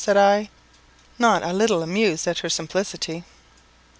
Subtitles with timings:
[0.03, 0.49] said I,
[1.19, 3.23] not a little amused at her simplicity.